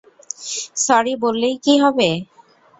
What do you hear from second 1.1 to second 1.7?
বললেই